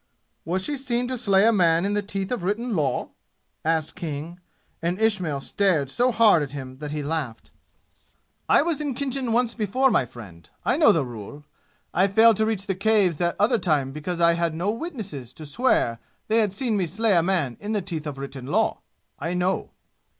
"Was 0.45 0.63
she 0.63 0.77
seen 0.77 1.07
to 1.09 1.15
slay 1.15 1.45
a 1.45 1.51
man 1.51 1.85
in 1.85 1.93
the 1.93 2.01
teeth 2.01 2.31
of 2.31 2.43
written 2.43 2.75
law?" 2.75 3.09
asked 3.63 3.93
King, 3.93 4.39
and 4.81 4.99
Ismail 4.99 5.39
stared 5.41 5.91
so 5.91 6.11
hard 6.11 6.41
at 6.41 6.53
him 6.53 6.79
that 6.79 6.89
he 6.89 7.03
laughed. 7.03 7.51
"I 8.49 8.63
was 8.63 8.81
in 8.81 8.95
Khinjan 8.95 9.31
once 9.31 9.53
before, 9.53 9.91
my 9.91 10.07
friend! 10.07 10.49
I 10.65 10.75
know 10.75 10.91
the 10.91 11.05
rule! 11.05 11.45
I 11.93 12.07
failed 12.07 12.37
to 12.37 12.47
reach 12.47 12.65
the 12.65 12.73
Caves 12.73 13.17
that 13.17 13.35
other 13.37 13.59
time 13.59 13.91
because 13.91 14.19
I 14.19 14.33
had 14.33 14.55
no 14.55 14.71
witnesses 14.71 15.35
to 15.35 15.45
swear 15.45 15.99
they 16.29 16.39
had 16.39 16.51
seen 16.51 16.77
me 16.77 16.87
slay 16.87 17.13
a 17.13 17.21
man 17.21 17.55
in 17.59 17.73
the 17.73 17.81
teeth 17.83 18.07
of 18.07 18.17
written 18.17 18.47
law. 18.47 18.79
I 19.19 19.35
know!" 19.35 19.69